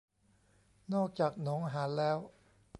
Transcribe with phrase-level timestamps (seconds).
[0.93, 2.17] นอกจากหนองหารแล้ว